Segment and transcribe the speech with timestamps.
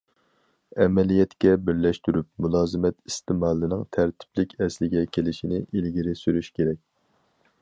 [0.85, 6.87] ئەمەلىيەتكە بىرلەشتۈرۈپ، مۇلازىمەت ئىستېمالىنىڭ تەرتىپلىك ئەسلىگە كېلىشىنى ئىلگىرى سۈرۈش كېرەك.